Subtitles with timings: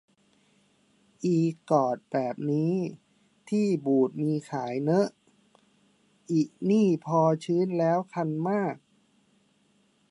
[1.23, 1.37] อิ
[1.69, 2.73] กอซแบบนี้
[3.49, 5.07] ที่บูตส์มีขายเนอะ
[6.31, 8.75] อินี่พอชื้นแล้วคันมาก